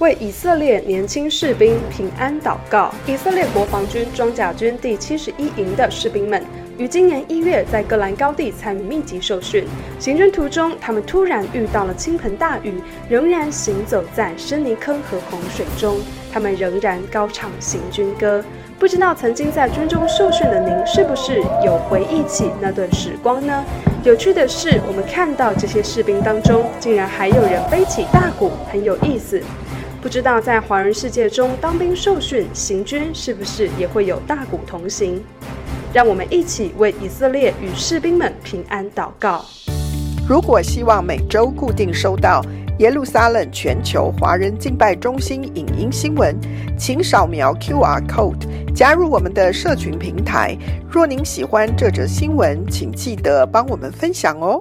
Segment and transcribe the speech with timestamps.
[0.00, 2.90] 为以色列年轻士兵平安祷告。
[3.06, 6.42] 以色列国防军装甲军第七十一营的士兵们，
[6.78, 9.66] 于今年一月在戈兰高地参与密集受训。
[9.98, 12.80] 行军途中，他们突然遇到了倾盆大雨，
[13.10, 15.98] 仍然行走在深泥坑和洪水中。
[16.32, 18.42] 他们仍然高唱行军歌。
[18.78, 23.62] 不知道曾经在军中受训的您，是不是有回忆起那段时光呢？
[24.02, 29.42] 有趣的是，我们看到这些士兵当中，竟然还有人背起大鼓，很有意思。
[30.02, 35.22] 不知道在华人世界中，当兵受训行军，是不是也会有大鼓同行？
[35.92, 39.44] 让我们一起为以色列与士兵们平安祷告。
[40.26, 42.42] 如果希望每周固定收到
[42.78, 46.34] 耶路撒冷全球华人敬拜中心影音新闻，
[46.78, 50.56] 请扫描 QR Code 加入我们的社群平台。
[50.88, 54.58] 若您喜欢这则新闻，请记得帮我们分享哦。